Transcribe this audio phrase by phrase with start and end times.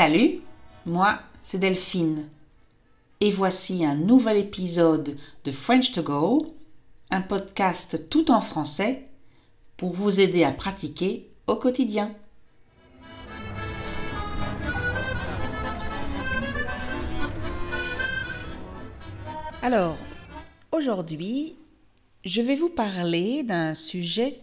[0.00, 0.40] Salut,
[0.86, 2.30] moi c'est Delphine.
[3.20, 6.54] Et voici un nouvel épisode de French to Go,
[7.10, 9.06] un podcast tout en français
[9.76, 12.14] pour vous aider à pratiquer au quotidien.
[19.60, 19.98] Alors,
[20.72, 21.56] aujourd'hui,
[22.24, 24.40] je vais vous parler d'un sujet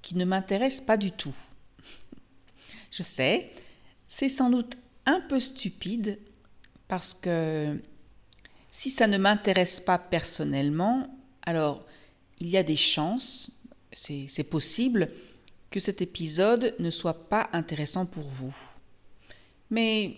[0.00, 1.34] qui ne m'intéresse pas du tout.
[2.92, 3.50] Je sais,
[4.18, 6.18] c'est sans doute un peu stupide
[6.88, 7.78] parce que
[8.70, 11.84] si ça ne m'intéresse pas personnellement, alors
[12.38, 13.50] il y a des chances,
[13.92, 15.10] c'est possible,
[15.70, 18.56] que cet épisode ne soit pas intéressant pour vous.
[19.68, 20.16] Mais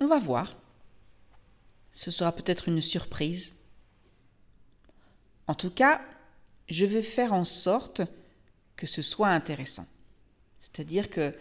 [0.00, 0.54] on va voir.
[1.92, 3.54] Ce sera peut-être une surprise.
[5.46, 6.02] En tout cas,
[6.68, 8.02] je vais faire en sorte
[8.76, 9.86] que ce soit intéressant.
[10.58, 11.34] C'est-à-dire que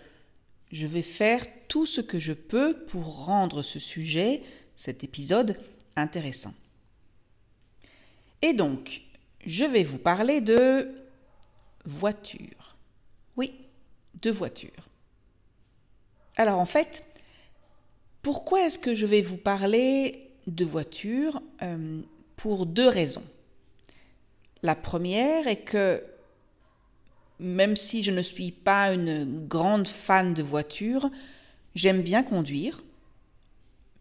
[0.73, 4.41] je vais faire tout ce que je peux pour rendre ce sujet,
[4.75, 5.55] cet épisode,
[5.95, 6.53] intéressant.
[8.41, 9.03] Et donc,
[9.45, 10.89] je vais vous parler de
[11.85, 12.75] voiture.
[13.37, 13.53] Oui,
[14.21, 14.89] de voiture.
[16.37, 17.05] Alors en fait,
[18.23, 22.01] pourquoi est-ce que je vais vous parler de voiture euh,
[22.35, 23.23] Pour deux raisons.
[24.63, 26.03] La première est que
[27.39, 31.09] même si je ne suis pas une grande fan de voiture,
[31.75, 32.83] j'aime bien conduire,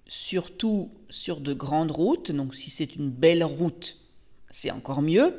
[0.06, 2.32] surtout sur de grandes routes.
[2.32, 3.98] Donc si c'est une belle route,
[4.50, 5.34] c'est encore mieux.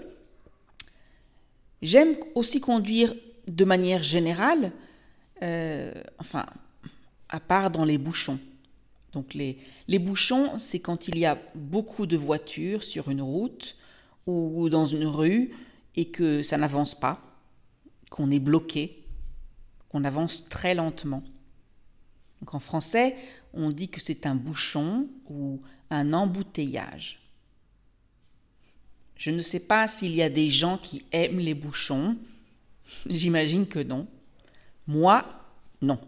[1.81, 3.14] J'aime aussi conduire
[3.47, 4.71] de manière générale,
[5.41, 6.45] euh, enfin,
[7.30, 8.39] à part dans les bouchons.
[9.11, 13.77] Donc les, les bouchons, c'est quand il y a beaucoup de voitures sur une route
[14.25, 15.52] ou dans une rue
[15.95, 17.33] et que ça n'avance pas
[18.13, 19.03] qu'on est bloqué,
[19.89, 21.23] qu'on avance très lentement.
[22.39, 23.15] Donc en français,
[23.53, 27.23] on dit que c'est un bouchon ou un embouteillage.
[29.15, 32.15] Je ne sais pas s'il y a des gens qui aiment les bouchons.
[33.09, 34.05] J'imagine que non.
[34.85, 35.25] Moi,
[35.81, 35.99] non.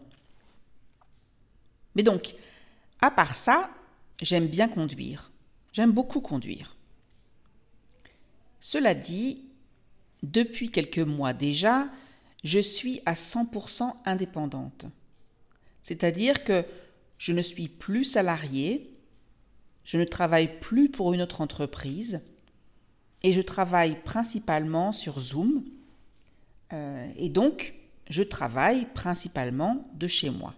[1.95, 2.35] Mais donc,
[3.01, 3.72] à part ça,
[4.22, 5.31] j'aime bien conduire.
[5.73, 6.75] J'aime beaucoup conduire.
[8.59, 9.44] Cela dit,
[10.24, 11.88] depuis quelques mois déjà,
[12.44, 14.86] je suis à 100% indépendante.
[15.84, 16.66] C'est-à-dire que
[17.18, 18.92] je ne suis plus salariée,
[19.84, 22.22] je ne travaille plus pour une autre entreprise
[23.24, 25.64] et je travaille principalement sur Zoom.
[26.74, 27.74] Euh, et donc,
[28.09, 30.53] je travaille principalement de chez moi.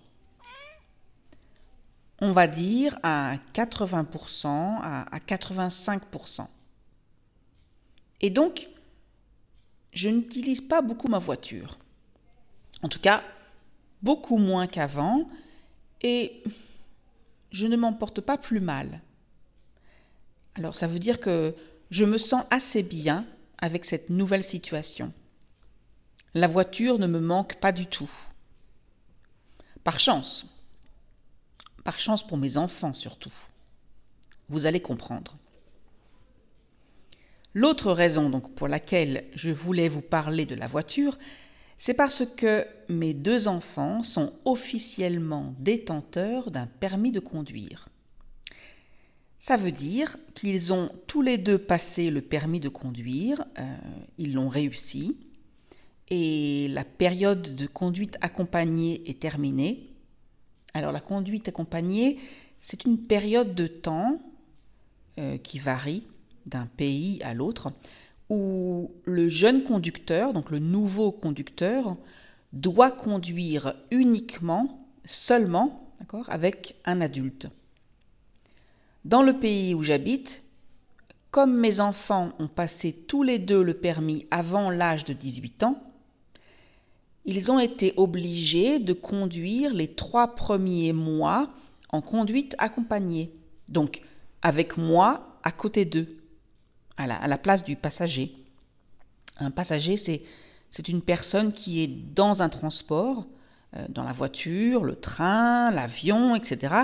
[2.20, 6.48] On va dire à 80%, à, à 85%.
[8.22, 8.68] Et donc,
[9.98, 11.80] je n'utilise pas beaucoup ma voiture.
[12.84, 13.24] En tout cas,
[14.04, 15.28] beaucoup moins qu'avant,
[16.02, 16.44] et
[17.52, 19.02] je ne m'en porte pas plus mal.
[20.54, 21.56] Alors ça veut dire que
[21.90, 23.26] je me sens assez bien
[23.58, 25.12] avec cette nouvelle situation.
[26.36, 28.12] La voiture ne me manque pas du tout.
[29.84, 30.46] Par chance.
[31.84, 33.34] Par chance pour mes enfants surtout.
[34.50, 35.36] Vous allez comprendre.
[37.58, 41.18] L'autre raison donc pour laquelle je voulais vous parler de la voiture,
[41.80, 47.90] c'est parce que mes deux enfants sont officiellement détenteurs d'un permis de conduire.
[49.40, 53.76] Ça veut dire qu'ils ont tous les deux passé le permis de conduire, euh,
[54.20, 55.18] ils l'ont réussi,
[56.12, 59.96] et la période de conduite accompagnée est terminée.
[60.76, 62.20] Alors la conduite accompagnée,
[62.62, 64.22] c'est une période de temps
[65.18, 66.04] euh, qui varie
[66.48, 67.72] d'un pays à l'autre,
[68.30, 71.98] où le jeune conducteur, donc le nouveau conducteur,
[72.54, 75.94] doit conduire uniquement, seulement,
[76.28, 77.48] avec un adulte.
[79.06, 80.44] Dans le pays où j'habite,
[81.32, 85.82] comme mes enfants ont passé tous les deux le permis avant l'âge de 18 ans,
[87.26, 91.50] ils ont été obligés de conduire les trois premiers mois
[91.90, 93.34] en conduite accompagnée,
[93.68, 94.02] donc
[94.42, 96.18] avec moi à côté d'eux
[96.98, 98.36] à la, place du passager.
[99.38, 100.24] Un passager, c'est,
[100.88, 103.28] une personne qui est dans un transport,
[103.76, 106.76] euh, dans la voiture, le train, l'avion, etc.,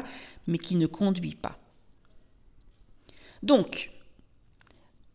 [0.47, 1.57] mais qui ne conduit pas.
[3.41, 3.91] Donc,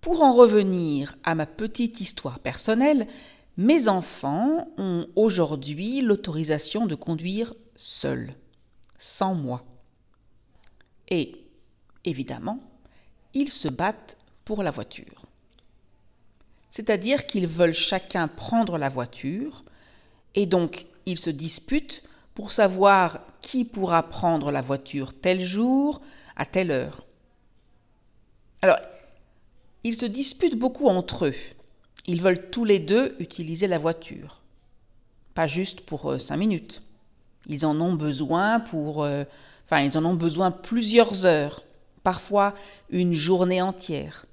[0.01, 3.07] pour en revenir à ma petite histoire personnelle,
[3.57, 8.31] mes enfants ont aujourd'hui l'autorisation de conduire seuls,
[8.99, 9.65] sans moi.
[11.09, 11.45] Et,
[12.05, 12.61] évidemment,
[13.35, 14.17] ils se battent
[14.49, 15.27] pour la voiture.
[16.71, 19.63] C'est-à-dire qu'ils veulent chacun prendre la voiture
[20.35, 22.03] et donc ils se disputent
[22.35, 26.01] pour savoir qui pourra prendre la voiture tel jour,
[26.35, 27.05] à telle heure.
[28.63, 28.79] Alors,
[29.85, 31.35] ils se disputent beaucoup entre eux.
[32.07, 34.41] Ils veulent tous les deux utiliser la voiture.
[35.35, 36.83] Pas juste pour euh, cinq minutes.
[37.49, 39.05] Ils en ont besoin pour...
[39.05, 39.25] Euh,
[39.73, 41.65] ils en ont besoin plusieurs heures,
[42.03, 42.55] parfois
[42.89, 44.25] une journée entière.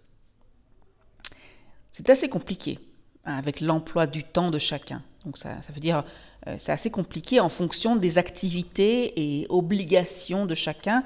[1.97, 2.77] C'est assez compliqué
[3.23, 5.01] hein, avec l'emploi du temps de chacun.
[5.23, 6.03] Donc ça, ça veut dire
[6.45, 11.03] euh, c'est assez compliqué en fonction des activités et obligations de chacun,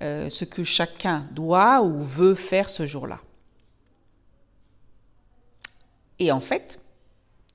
[0.00, 3.20] ce que chacun doit ou veut faire ce jour-là.
[6.18, 6.80] Et en fait,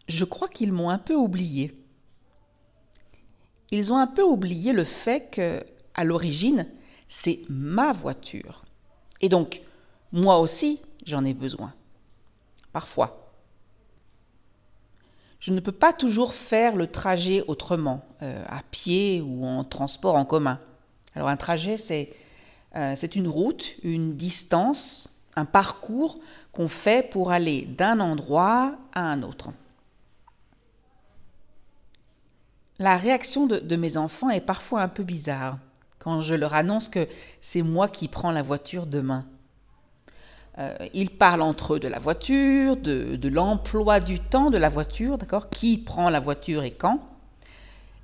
[0.08, 1.76] je crois qu'ils m'ont un peu oublié.
[3.72, 5.66] Ils ont un peu oublié le fait que,
[5.96, 6.66] à l'origine,
[7.10, 8.64] c'est ma voiture.
[9.20, 9.62] Et donc,
[10.14, 11.74] moi aussi, j'en ai besoin.
[12.72, 13.32] Parfois.
[15.40, 20.16] Je ne peux pas toujours faire le trajet autrement, euh, à pied ou en transport
[20.16, 20.60] en commun.
[21.16, 22.14] Alors un trajet, c'est
[22.76, 26.20] euh, une route, une distance, un parcours
[26.52, 29.50] qu'on fait pour aller d'un endroit à un autre.
[32.78, 35.60] La réaction de, mes enfants est parfois un peu bizarre
[36.00, 37.08] quand je leur annonce que
[37.42, 39.26] c'est moi qui prends la voiture demain.
[40.60, 45.18] Euh, ils parlent entre eux de la voiture, de, l'emploi du temps de la voiture,
[45.18, 45.50] d'accord?
[45.50, 47.00] Qui prend la voiture et quand?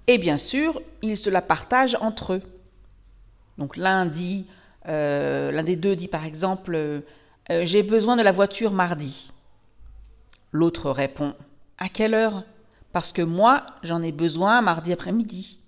[0.08, 2.42] Et bien sûr, ils se la partagent entre eux.
[3.58, 4.48] Donc l'un dit,
[4.88, 7.02] euh, l'un des deux dit par exemple, euh,
[7.64, 9.32] j'ai besoin de la voiture mardi.
[10.54, 11.34] L'autre répond,
[11.78, 12.44] à quelle heure?
[12.94, 15.60] Parce que moi, j'en ai besoin mardi après-midi.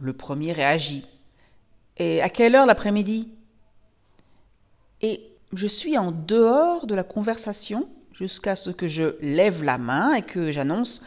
[0.00, 1.06] Le premier réagit.
[1.96, 3.30] Et à quelle heure l'après-midi?
[5.00, 10.14] Et je suis en dehors de la conversation jusqu'à ce que je lève la main
[10.14, 11.02] et que j'annonce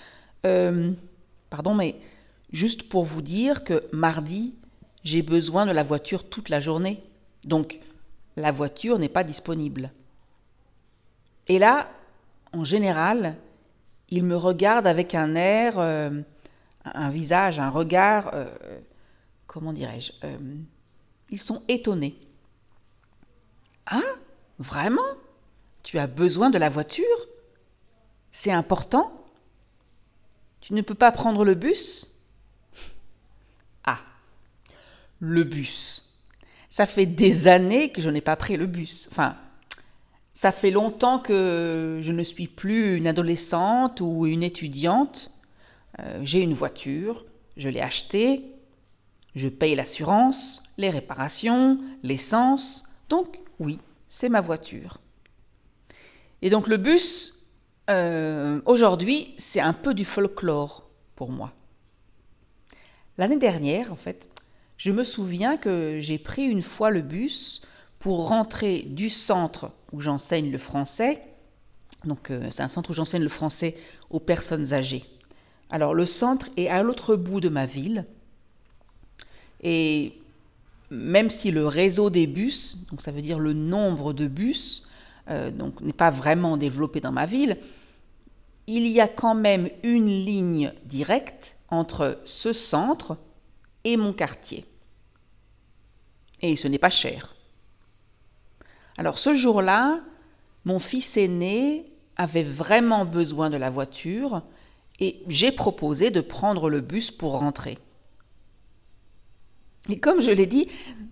[0.46, 0.94] euh,
[1.50, 1.96] Pardon, mais
[2.52, 4.54] juste pour vous dire que mardi,
[5.04, 7.04] j'ai besoin de la voiture toute la journée.
[7.46, 7.80] Donc,
[8.36, 9.92] la voiture n'est pas disponible.
[11.48, 11.90] Et là,
[12.54, 13.36] en général,
[14.10, 16.22] il me regarde avec un air, euh,
[16.86, 18.46] un visage, un regard, euh,
[19.48, 20.12] comment dirais-je
[21.32, 22.16] Ils sont étonnés.
[23.88, 24.04] Hein
[24.60, 25.02] Vraiment?
[25.84, 27.06] Tu as besoin de la voiture?
[28.32, 29.12] C'est important?
[30.62, 32.14] Tu ne peux pas prendre le bus?
[33.86, 34.00] Ah,
[35.20, 36.06] le bus.
[36.70, 39.08] Ça fait des années que je n'ai pas pris le bus.
[39.12, 39.36] Enfin,
[40.34, 45.32] ça fait longtemps que je ne suis plus une adolescente ou une étudiante.
[46.00, 47.26] Euh, j'ai une voiture,
[47.58, 48.46] je l'ai achetée,
[49.36, 52.86] je paye l'assurance, les réparations, l'essence.
[53.10, 53.80] Donc oui,
[54.10, 55.00] c'est ma voiture.
[56.42, 57.46] Et donc le bus,
[57.90, 61.54] euh, aujourd'hui, c'est un peu du folklore pour moi.
[63.18, 64.30] L'année dernière, en fait,
[64.78, 67.62] je me souviens que j'ai pris une fois le bus
[68.00, 71.22] pour rentrer du centre où j'enseigne le français.
[72.06, 73.76] Donc euh, c'est un centre où j'enseigne le français
[74.10, 75.06] aux personnes âgées.
[75.70, 78.06] Alors le centre est à l'autre bout de ma ville.
[79.62, 80.14] Et
[80.90, 84.84] même si le réseau des bus, donc ça veut dire le nombre de bus,
[85.30, 87.58] euh, n'est pas vraiment développé dans ma ville,
[88.68, 93.18] il y a quand même une ligne directe entre ce centre
[93.84, 94.66] et mon quartier.
[96.42, 97.36] Et ce n'est pas cher.
[98.98, 100.02] Alors ce jour-là,
[100.66, 104.42] mon fils aîné avait vraiment besoin de la voiture
[105.00, 107.78] et j'ai proposé de prendre le bus pour rentrer.
[109.90, 110.68] Et comme je l'ai dit,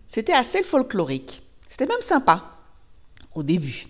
[0.08, 1.44] c'était assez folklorique.
[1.68, 2.58] C'était même sympa
[3.36, 3.88] au début.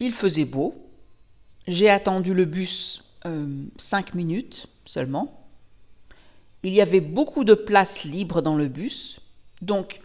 [0.00, 0.74] Il faisait beau.
[1.68, 5.46] J'ai attendu le bus euh, cinq minutes seulement.
[6.64, 9.20] Il y avait beaucoup de places libres dans le bus.
[9.60, 10.00] Donc,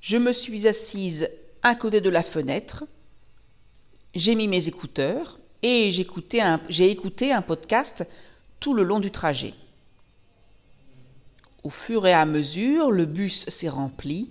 [0.00, 1.28] je me suis assise
[1.62, 2.84] à côté de la fenêtre,
[4.14, 8.06] j'ai mis mes écouteurs et j'ai écouté, un, écouté un podcast
[8.60, 9.54] tout le long du trajet.
[11.66, 14.30] Au fur et à mesure, le bus s'est rempli,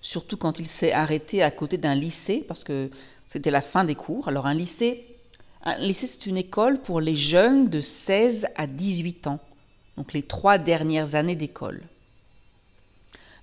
[0.00, 2.90] surtout quand il s'est arrêté à côté d'un lycée, parce que
[3.26, 4.26] c'était la fin des cours.
[4.26, 5.18] Alors un lycée,
[5.64, 9.38] un lycée c'est une école pour les jeunes de 16 à 18 ans,
[9.98, 11.82] donc les trois dernières années d'école.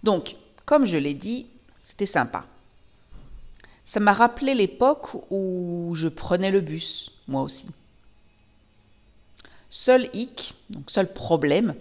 [0.01, 1.45] Donc, comme je l'ai dit,
[1.81, 2.47] c'était sympa.
[3.85, 7.67] Ça m'a rappelé l'époque où je prenais le bus, moi aussi.
[9.69, 11.75] Seul hic, donc seul problème,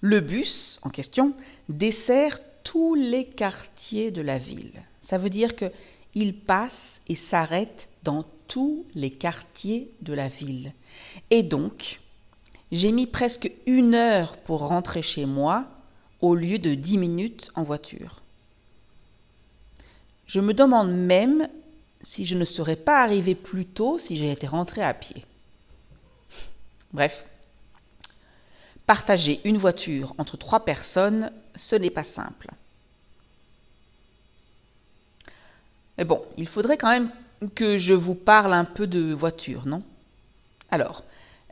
[0.00, 1.34] le bus en question
[1.68, 4.82] dessert tous les quartiers de la ville.
[5.00, 5.70] Ça veut dire que
[6.14, 10.72] il passe et s'arrête dans tous les quartiers de la ville.
[11.30, 12.00] Et donc,
[12.72, 15.66] j'ai mis presque une heure pour rentrer chez moi
[16.20, 18.22] au lieu de dix minutes en voiture.
[20.26, 21.48] Je me demande même
[22.02, 25.24] si je ne serais pas arrivé plus tôt si été rentré à pied.
[26.92, 27.24] Bref,
[28.90, 32.50] partager une voiture entre trois personnes, ce n'est pas simple.
[35.96, 37.08] Mais bon, il faudrait quand même
[37.54, 39.84] que je vous parle un peu de voiture, non?
[40.72, 41.04] Alors,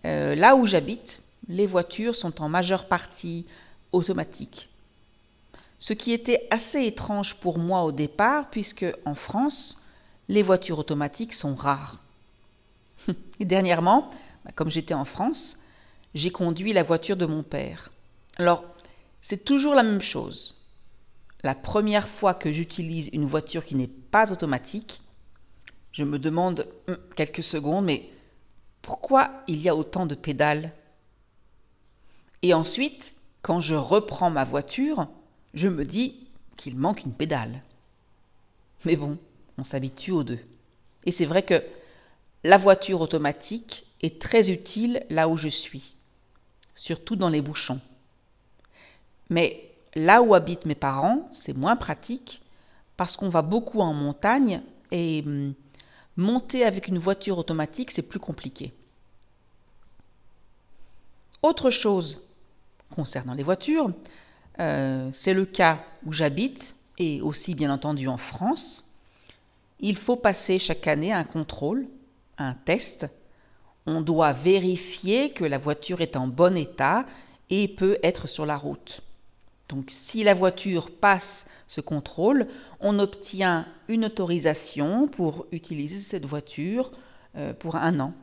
[0.05, 3.47] euh, là où j'habite, les voitures sont en majeure partie
[3.93, 4.69] automatiques.
[5.79, 9.81] Ce qui était assez étrange pour moi au départ, puisque en France,
[10.29, 12.03] les voitures automatiques sont rares.
[13.39, 14.11] Et dernièrement,
[14.45, 15.61] bah, comme j'étais en France,
[16.19, 17.91] j'ai conduit la voiture de mon père.
[18.39, 18.65] Alors,
[19.23, 20.57] c'est toujours la même chose.
[21.45, 25.01] La première fois que j'utilise une voiture qui n'est pas automatique,
[25.93, 28.11] je me demande hum, quelques secondes, mais
[28.83, 30.73] pourquoi il y a autant de pédales?
[32.43, 35.07] Et ensuite, quand je reprends ma voiture,
[35.55, 37.63] je me dis qu'il manque une pédale.
[38.85, 39.19] Mais bon,
[39.57, 40.41] on s'habitue aux deux.
[41.07, 41.63] Et c'est vrai que
[42.43, 45.95] la voiture automatique est très utile là où je suis,
[46.79, 47.81] surtout dans les bouchons.
[49.31, 52.41] Mais là où habitent mes parents, c'est moins pratique
[52.97, 55.55] parce qu'on va beaucoup en montagne et hum,
[56.17, 58.73] monter avec une voiture automatique, c'est plus compliqué.
[61.43, 62.23] Autre chose
[62.95, 63.91] concernant les voitures,
[64.61, 68.89] euh, c'est le cas où j'habite et aussi bien entendu en France.
[69.81, 71.89] Il faut passer chaque année un contrôle,
[72.39, 73.09] un test.
[73.87, 77.07] On doit vérifier que la voiture est en bon état
[77.51, 79.03] et peut être sur la route.
[79.69, 82.47] Donc si la voiture passe ce contrôle,
[82.81, 86.91] on obtient une autorisation pour utiliser cette voiture
[87.37, 88.15] euh, pour un an.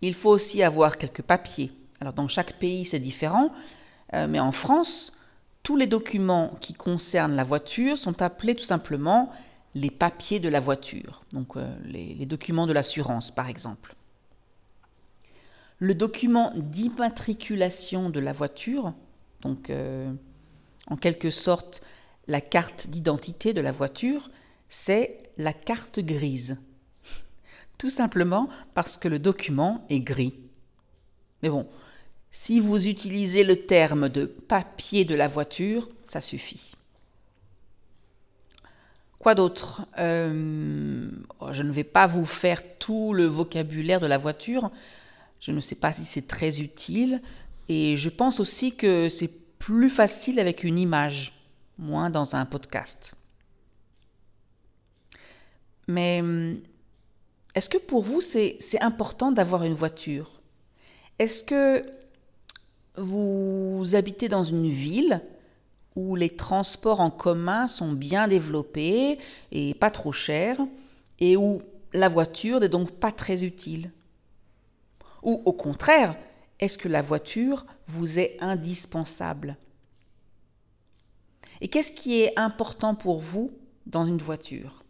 [0.00, 1.72] Il faut aussi avoir quelques papiers.
[2.00, 3.52] Alors dans chaque pays c'est différent,
[4.14, 5.12] euh, mais en France,
[5.62, 9.30] tous les documents qui concernent la voiture sont appelés tout simplement
[9.74, 13.94] les papiers de la voiture, donc euh, les, documents de l'assurance par exemple.
[15.78, 18.94] Le document d'immatriculation de la voiture,
[19.42, 20.12] donc euh,
[20.88, 21.82] en quelque sorte
[22.26, 24.30] la carte d'identité de la voiture,
[24.68, 26.58] c'est la carte grise.
[27.78, 30.34] Tout simplement parce que le document est gris.
[31.42, 31.68] Mais bon,
[32.30, 36.74] si vous utilisez le terme de papier de la voiture, ça suffit.
[39.18, 39.86] Quoi d'autre?
[39.98, 41.10] Euh,
[41.40, 44.70] oh, Je ne vais pas vous faire tout le vocabulaire de la voiture.
[45.40, 47.20] Je ne sais pas si c'est très utile.
[47.68, 51.32] Et je pense aussi que c'est plus facile avec une image,
[51.78, 53.14] moins dans un podcast.
[55.88, 56.22] Mais
[57.54, 60.40] est-ce que pour vous, c'est important d'avoir une voiture?
[61.18, 61.84] Est-ce que
[62.96, 65.20] vous habitez dans une ville
[65.98, 69.18] où les transports en commun sont bien développés
[69.50, 70.60] et pas trop chers,
[71.18, 71.60] et où
[71.92, 73.90] la voiture n'est donc pas très utile.
[75.24, 76.16] Ou au contraire,
[76.60, 79.56] est-ce que la voiture vous est indispensable?
[81.60, 83.50] Et qu'est-ce qui est important pour vous
[83.86, 84.84] dans une voiture?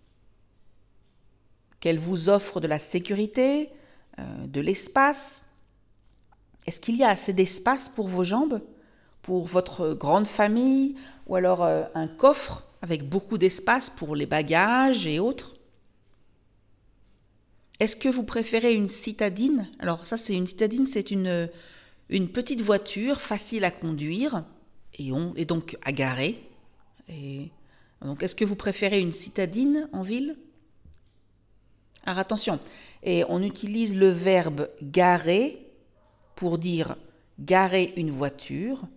[1.81, 3.71] Qu'elle vous offre de la sécurité,
[4.19, 5.47] euh, de l'espace,
[6.67, 8.61] est-ce qu'il y a assez d'espace pour vos jambes?
[9.29, 15.07] Pour votre grande famille Ou alors euh, un coffre avec beaucoup d'espace pour les bagages
[15.07, 15.57] et autres?
[17.79, 19.69] Est-ce que vous préférez une citadine?
[19.81, 21.51] Alors ça c'est une citadine, c'est une,
[22.09, 24.45] une petite voiture facile à conduire
[24.95, 26.43] et, on, donc à garer.
[28.01, 30.39] Donc est-ce que vous préférez une citadine en ville?
[32.05, 32.59] Alors attention,
[33.03, 35.67] et on utilise le verbe garer
[36.35, 36.97] pour dire
[37.39, 38.89] garer une voiture,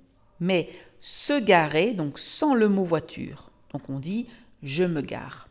[0.41, 0.69] mais
[0.99, 3.49] se garer, donc sans le mot voiture.
[3.71, 4.27] Donc on dit
[4.61, 5.47] je me gare.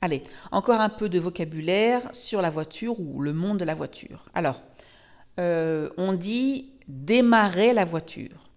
[0.00, 0.22] Allez,
[0.52, 4.28] encore un peu de vocabulaire sur la voiture ou le monde de la voiture.
[4.34, 4.62] Alors,
[5.40, 8.50] euh, on dit démarrer la voiture,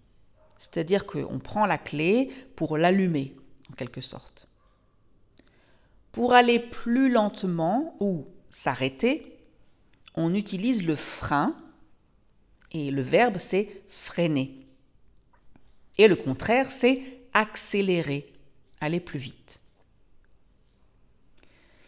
[0.58, 3.36] c'est-à-dire qu'on prend la clé pour l'allumer,
[3.72, 4.48] en quelque sorte.
[6.12, 9.38] Pour aller plus lentement ou s'arrêter,
[10.16, 11.56] on utilise le frein
[12.72, 14.60] et le verbe, c'est freiner.
[16.00, 17.04] Et le contraire, c'est
[17.34, 18.32] accélérer,
[18.80, 19.60] aller plus vite.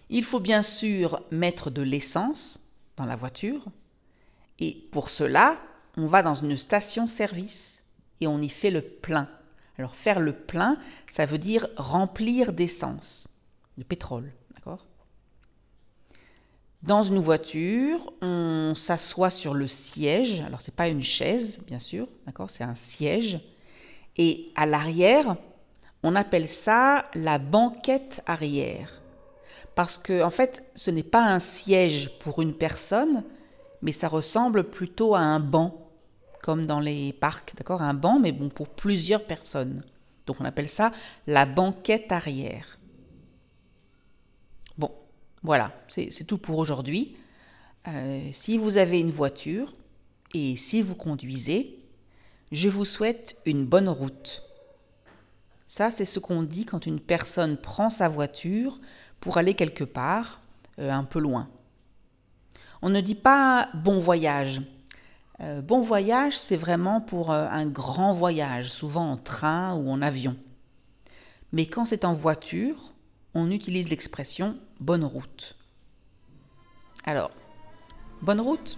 [0.10, 3.63] Il faut bien sûr mettre de l'essence dans la voiture.
[4.60, 5.62] Et pour cela,
[5.96, 7.84] on va dans une station-service
[8.20, 9.30] et on y fait le plein.
[9.77, 10.77] Alors faire le plein,
[11.08, 13.30] ça veut dire remplir d'essence,
[13.77, 14.34] de pétrole,
[16.84, 20.41] Dans une voiture, on s'assoit sur le siège.
[20.41, 23.39] Alors c'est pas une chaise, bien sûr, d'accord, c'est un siège.
[24.18, 25.38] Et à l'arrière,
[26.03, 29.01] on appelle ça la banquette arrière.
[29.75, 33.24] Parce que en fait, ce n'est pas un siège pour une personne,
[33.82, 35.89] mais ça ressemble plutôt à un banc,
[36.41, 39.84] comme dans les parcs, d'accord, un banc, mais bon pour plusieurs personnes.
[40.25, 40.91] Donc on appelle ça
[41.27, 42.80] la banquette arrière.
[44.77, 44.91] Bon,
[45.44, 47.15] voilà, c'est tout pour aujourd'hui.
[47.88, 49.74] Euh, si vous avez une voiture
[50.34, 51.81] et si vous conduisez,
[52.51, 54.43] je vous souhaite une bonne route.
[55.67, 58.79] Ça, c'est ce qu'on dit quand une personne prend sa voiture
[59.20, 60.41] pour aller quelque part,
[60.79, 61.50] euh, un peu loin.
[62.81, 64.62] On ne dit pas bon voyage.
[65.39, 70.36] Euh, bon voyage, c'est vraiment pour un grand voyage, souvent en train ou en avion.
[71.53, 72.93] Mais quand c'est en voiture,
[73.34, 75.55] on utilise l'expression bonne route.
[77.05, 77.31] Alors,
[78.22, 78.77] bonne route?